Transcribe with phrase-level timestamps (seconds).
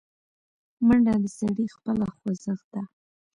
[0.85, 2.83] منډه د سړي خپله خوځښت ده